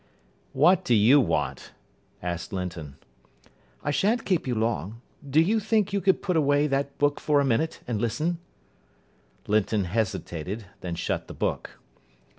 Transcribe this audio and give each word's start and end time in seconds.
"What 0.53 0.83
do 0.83 0.95
you 0.95 1.21
want?" 1.21 1.73
asked 2.23 2.51
Linton. 2.51 2.95
"I 3.83 3.91
shan't 3.91 4.25
keep 4.25 4.47
you 4.47 4.55
long. 4.55 4.99
Do 5.29 5.39
you 5.39 5.59
think 5.59 5.93
you 5.93 6.01
could 6.01 6.23
put 6.23 6.35
away 6.35 6.65
that 6.65 6.97
book 6.97 7.19
for 7.19 7.39
a 7.39 7.45
minute, 7.45 7.81
and 7.87 8.01
listen?" 8.01 8.39
Linton 9.45 9.83
hesitated, 9.83 10.65
then 10.79 10.95
shut 10.95 11.27
the 11.27 11.35
book. 11.35 11.77